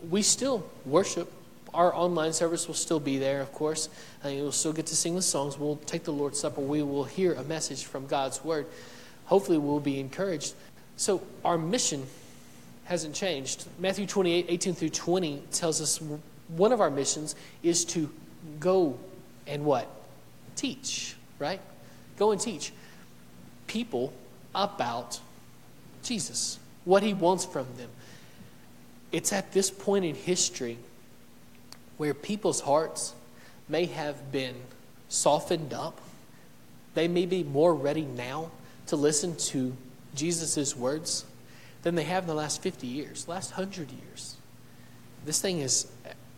[0.10, 1.32] we still worship.
[1.74, 3.90] Our online service will still be there, of course.
[4.24, 5.58] Uh, and you'll still get to sing the songs.
[5.58, 6.62] We'll take the Lord's Supper.
[6.62, 8.68] We will hear a message from God's Word.
[9.26, 10.54] Hopefully, we'll be encouraged.
[10.98, 12.06] So, our mission
[12.86, 13.66] hasn't changed.
[13.80, 16.02] Matthew 28, 18 through 20 tells us
[16.50, 18.10] one of our missions is to
[18.60, 18.98] go
[19.48, 19.88] and what?
[20.56, 21.62] Teach, right?
[22.18, 22.72] Go and teach
[23.68, 24.14] people
[24.54, 25.20] about
[26.04, 27.90] Jesus, what he wants from them.
[29.12, 30.78] It's at this point in history
[31.98, 33.14] where people's hearts
[33.70, 34.56] may have been
[35.10, 36.00] softened up.
[36.94, 38.52] They may be more ready now
[38.88, 39.76] to listen to
[40.16, 41.26] Jesus' words
[41.84, 44.36] than they have in the last 50 years, last 100 years.
[45.26, 45.88] This thing is,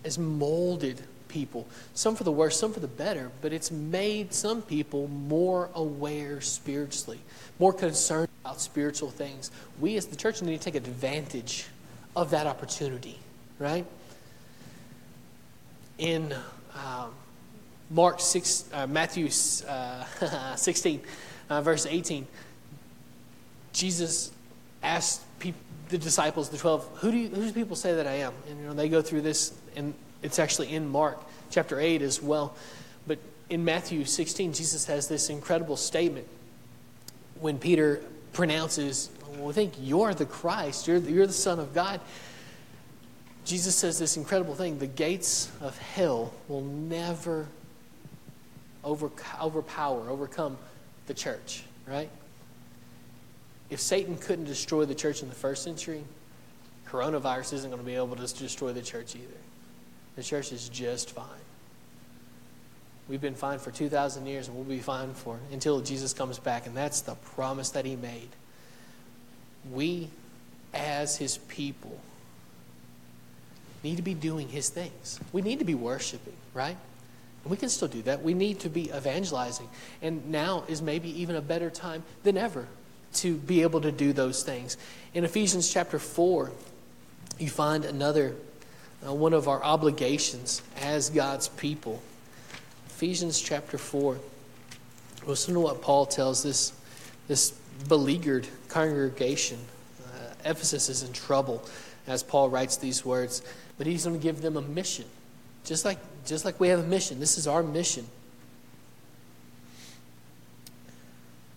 [0.03, 1.01] has molded
[1.33, 5.69] people, some for the worse, some for the better, but it's made some people more
[5.73, 7.19] aware spiritually,
[7.57, 9.49] more concerned about spiritual things.
[9.79, 11.65] We as the church need to take advantage
[12.15, 13.17] of that opportunity,
[13.57, 13.85] right?
[15.97, 16.35] In
[16.75, 17.11] um,
[17.89, 19.29] Mark 6, uh, Matthew
[19.67, 21.01] uh, 16,
[21.49, 22.27] uh, verse 18,
[23.73, 24.31] Jesus
[24.83, 25.59] asked people,
[25.89, 28.33] the disciples, the 12, who do, you, who do people say that I am?
[28.49, 31.19] And you know, they go through this, and it's actually in Mark
[31.51, 32.55] chapter 8 as well.
[33.05, 33.19] But
[33.49, 36.27] in Matthew 16, Jesus has this incredible statement
[37.39, 38.01] when Peter
[38.31, 41.99] pronounces, well, I think you're the Christ, you're the, you're the Son of God.
[43.45, 47.47] Jesus says this incredible thing the gates of hell will never
[48.83, 49.11] over,
[49.41, 50.57] overpower, overcome
[51.07, 52.09] the church, right?
[53.69, 56.03] If Satan couldn't destroy the church in the first century,
[56.87, 59.42] coronavirus isn't going to be able to destroy the church either.
[60.15, 61.25] The church is just fine.
[63.09, 66.67] We've been fine for 2,000 years, and we'll be fine for until Jesus comes back.
[66.67, 68.29] And that's the promise that He made.
[69.71, 70.09] We,
[70.73, 71.99] as His people,
[73.83, 75.19] need to be doing His things.
[75.33, 76.77] We need to be worshiping, right?
[77.43, 78.23] And we can still do that.
[78.23, 79.67] We need to be evangelizing.
[80.01, 82.67] And now is maybe even a better time than ever
[83.15, 84.77] to be able to do those things.
[85.13, 86.51] In Ephesians chapter 4,
[87.37, 88.35] you find another
[89.05, 92.01] uh, one of our obligations as God's people.
[92.87, 94.17] Ephesians chapter 4.
[95.25, 96.73] Listen to what Paul tells this,
[97.27, 97.51] this
[97.87, 99.59] beleaguered congregation.
[100.05, 101.63] Uh, Ephesus is in trouble
[102.07, 103.41] as Paul writes these words,
[103.77, 105.05] but he's going to give them a mission.
[105.65, 108.05] Just like, just like we have a mission, this is our mission.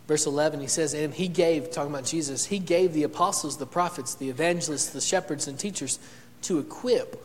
[0.07, 3.67] Verse 11, he says, And he gave, talking about Jesus, he gave the apostles, the
[3.67, 5.99] prophets, the evangelists, the shepherds, and teachers
[6.43, 7.21] to equip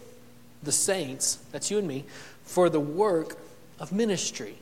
[0.63, 2.05] the saints, that's you and me,
[2.43, 3.37] for the work
[3.79, 4.55] of ministry.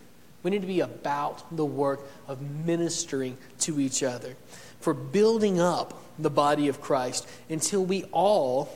[0.44, 4.36] We need to be about the work of ministering to each other,
[4.80, 8.70] for building up the body of Christ until we all,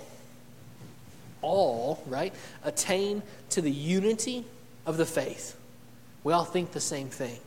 [1.42, 3.22] all, right, attain
[3.52, 4.46] to the unity
[4.86, 5.58] of the faith.
[6.24, 7.40] We all think the same thing.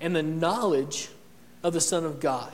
[0.00, 1.08] And the knowledge
[1.62, 2.52] of the Son of God.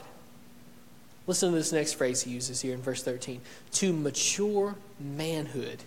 [1.27, 3.41] Listen to this next phrase he uses here in verse 13
[3.73, 5.79] to mature manhood.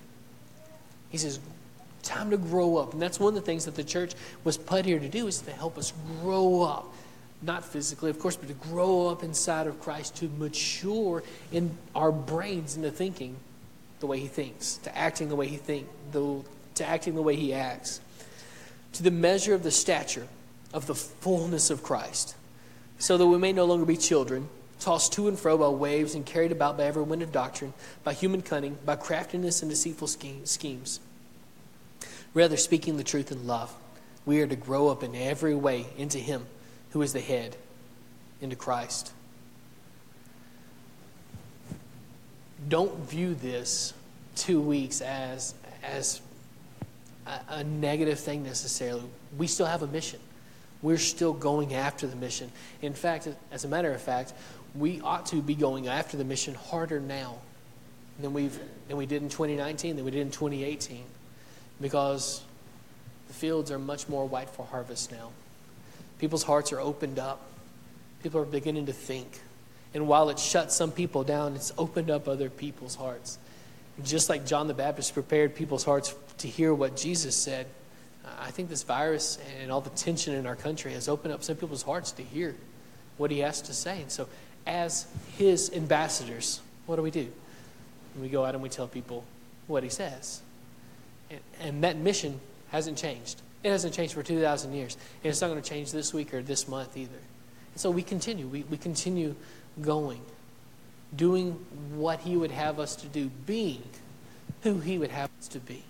[1.10, 1.40] He says,
[2.02, 2.92] time to grow up.
[2.92, 5.40] And that's one of the things that the church was put here to do is
[5.42, 6.92] to help us grow up.
[7.40, 12.10] Not physically, of course, but to grow up inside of Christ, to mature in our
[12.10, 13.36] brains into thinking
[14.00, 17.52] the way he thinks, to acting the way he thinks, to acting the way he
[17.52, 18.00] acts.
[18.94, 20.26] To the measure of the stature
[20.72, 22.34] of the fullness of Christ
[22.98, 24.48] so that we may no longer be children,
[24.80, 27.72] tossed to and fro by waves and carried about by every wind of doctrine,
[28.04, 31.00] by human cunning, by craftiness and deceitful schemes.
[32.34, 33.74] Rather, speaking the truth in love,
[34.26, 36.46] we are to grow up in every way into Him
[36.90, 37.56] who is the head,
[38.40, 39.12] into Christ.
[42.68, 43.94] Don't view this
[44.36, 46.20] two weeks as, as
[47.26, 49.04] a, a negative thing necessarily.
[49.36, 50.20] We still have a mission
[50.82, 52.50] we're still going after the mission.
[52.82, 54.32] In fact, as a matter of fact,
[54.74, 57.36] we ought to be going after the mission harder now
[58.20, 58.58] than we've
[58.88, 61.04] than we did in 2019, than we did in 2018,
[61.80, 62.42] because
[63.28, 65.30] the fields are much more white for harvest now.
[66.18, 67.40] People's hearts are opened up.
[68.22, 69.40] People are beginning to think.
[69.94, 73.38] And while it shut some people down, it's opened up other people's hearts.
[74.04, 77.66] just like John the Baptist prepared people's hearts to hear what Jesus said,
[78.40, 81.56] I think this virus and all the tension in our country has opened up some
[81.56, 82.54] people's hearts to hear
[83.16, 84.02] what he has to say.
[84.02, 84.28] And so,
[84.68, 85.06] as
[85.36, 87.28] his ambassadors, what do we do?
[88.20, 89.24] We go out and we tell people
[89.66, 90.42] what he says.
[91.30, 92.40] And, and that mission
[92.70, 93.40] hasn't changed.
[93.64, 94.96] It hasn't changed for 2,000 years.
[95.22, 97.10] And it's not going to change this week or this month either.
[97.72, 98.46] And so we continue.
[98.46, 99.34] We, we continue
[99.80, 100.20] going,
[101.16, 101.52] doing
[101.94, 103.82] what he would have us to do, being
[104.62, 105.82] who he would have us to be.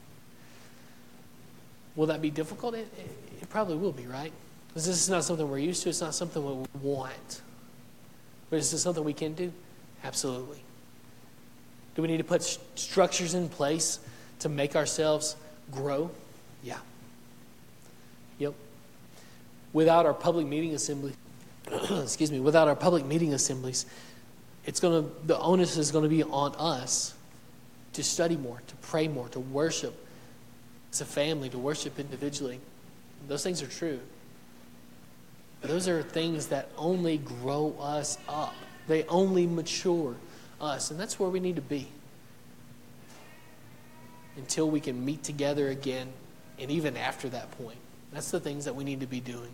[1.97, 2.75] Will that be difficult?
[2.75, 3.11] It, it,
[3.43, 4.33] it probably will be, right?
[4.69, 5.89] Because this is not something we're used to.
[5.89, 7.43] It's not something we want.
[8.51, 9.53] But is this something we can do?
[10.05, 10.63] Absolutely.
[11.95, 13.99] Do we need to put st- structures in place
[14.41, 15.37] to make ourselves
[15.71, 16.11] grow?
[16.63, 16.79] Yeah.
[18.39, 18.55] Yep.
[19.73, 21.13] Without our public meeting assembly,
[21.91, 23.85] excuse me, without our public meeting assemblies,
[24.65, 27.15] it's going to the onus is going to be on us
[27.95, 30.07] to study more, to pray more, to worship
[30.93, 32.61] as a family, to worship individually.
[33.27, 33.99] Those things are true.
[35.61, 38.55] Those are things that only grow us up.
[38.87, 40.15] They only mature
[40.61, 41.89] us, and that's where we need to be.
[44.37, 46.09] Until we can meet together again,
[46.59, 47.79] and even after that point.
[48.13, 49.51] That's the things that we need to be doing.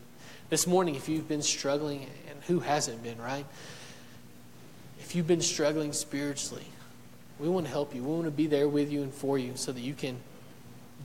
[0.50, 3.46] This morning, if you've been struggling, and who hasn't been, right?
[5.00, 6.66] If you've been struggling spiritually,
[7.38, 8.02] we want to help you.
[8.02, 10.18] We want to be there with you and for you so that you can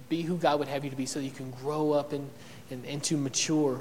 [0.09, 2.29] be who God would have you to be, so that you can grow up and,
[2.69, 3.79] and, and to mature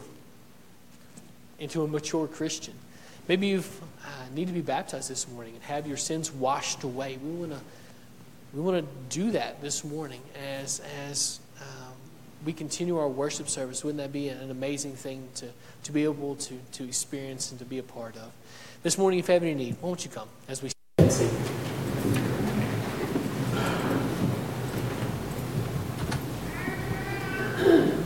[1.58, 2.74] into a mature Christian.
[3.28, 3.58] Maybe you
[4.04, 7.18] uh, need to be baptized this morning and have your sins washed away.
[7.22, 7.60] We want to
[8.54, 10.80] we want to do that this morning as
[11.10, 11.92] as um,
[12.46, 13.84] we continue our worship service.
[13.84, 15.48] Wouldn't that be an amazing thing to
[15.84, 18.32] to be able to to experience and to be a part of?
[18.82, 20.70] This morning, if you have any need, won't you come as we
[21.08, 21.30] sing?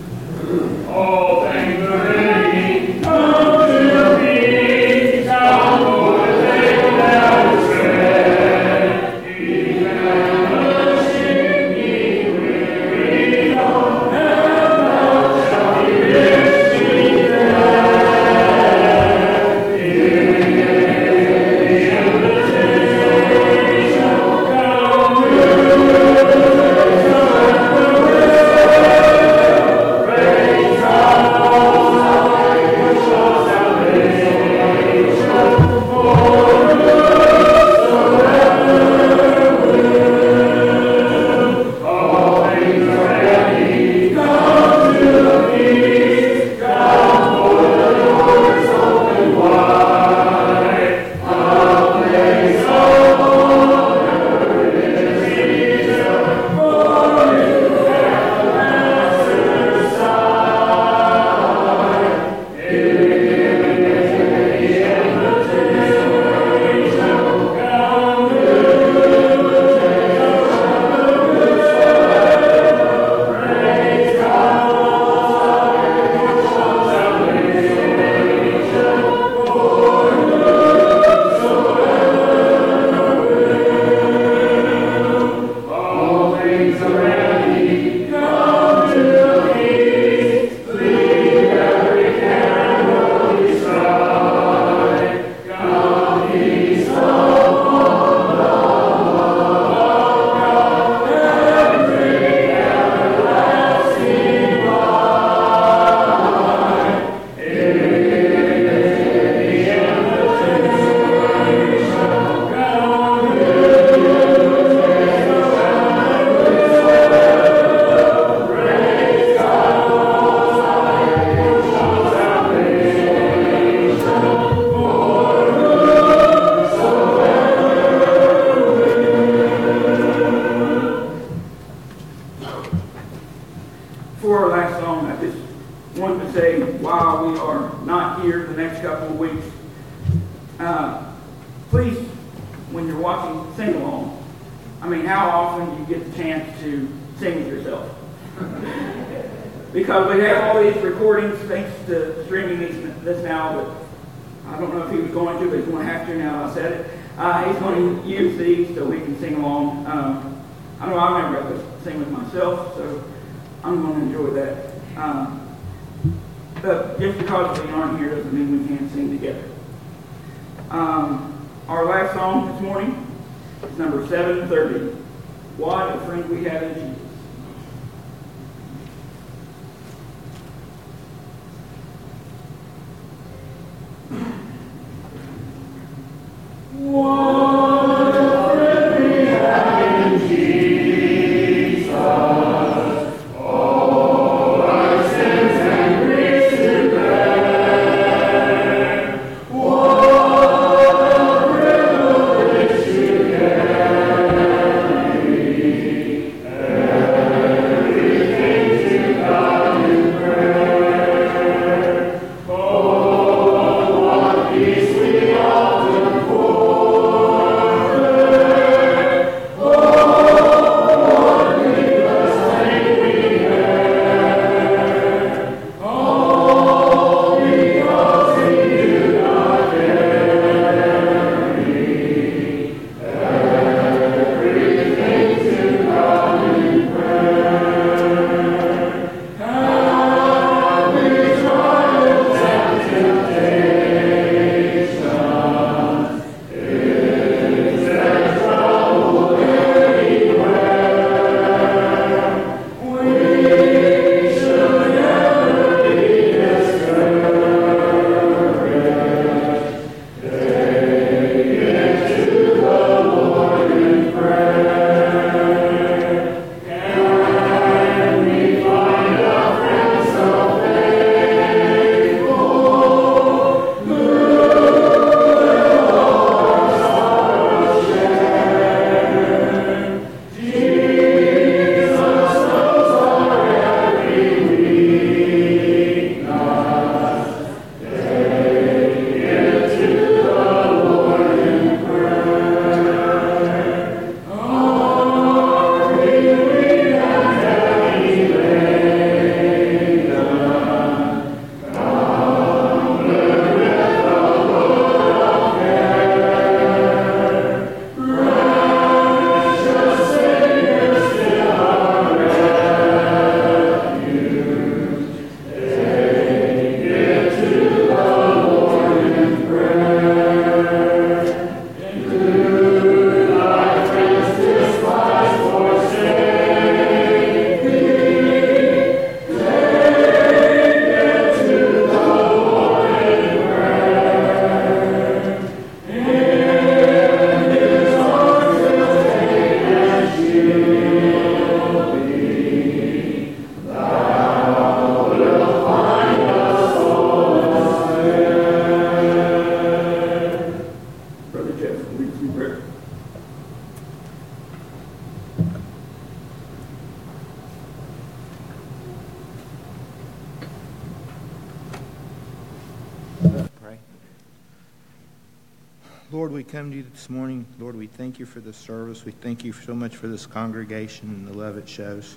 [368.33, 369.05] for this service.
[369.05, 372.16] We thank you so much for this congregation and the love it shows.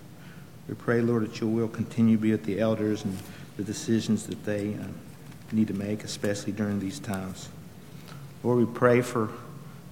[0.70, 3.18] We pray, Lord, that your will continue to be with the elders and
[3.58, 4.86] the decisions that they uh,
[5.52, 7.50] need to make, especially during these times.
[8.44, 9.30] Lord, we pray for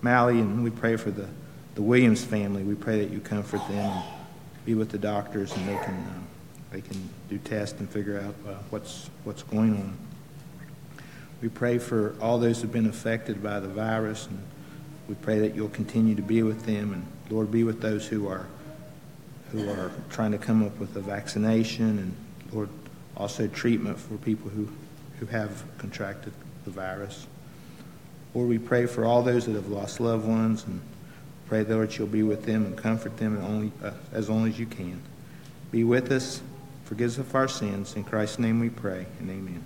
[0.01, 1.27] Mally and we pray for the,
[1.75, 2.63] the Williams family.
[2.63, 4.03] We pray that you comfort them and
[4.63, 6.21] be with the doctors and they can, uh,
[6.71, 9.97] they can do tests and figure out uh, what's, what's going on.
[11.41, 14.41] We pray for all those who've been affected by the virus, and
[15.07, 18.27] we pray that you'll continue to be with them, and Lord, be with those who
[18.27, 18.47] are
[19.51, 22.15] who are trying to come up with a vaccination, and
[22.51, 22.69] Lord,
[23.15, 24.69] also treatment for people who
[25.19, 26.33] who have contracted
[26.65, 27.27] the virus.
[28.33, 30.81] Lord, we pray for all those that have lost loved ones, and
[31.47, 34.59] pray, Lord, you'll be with them and comfort them and only uh, as only as
[34.59, 35.01] you can.
[35.71, 36.41] Be with us,
[36.85, 37.95] forgive us of our sins.
[37.95, 39.63] In Christ's name we pray, and amen.